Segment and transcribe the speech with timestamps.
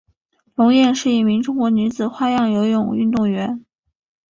[0.55, 3.63] 龙艳是一名中国女子花样游泳运动员。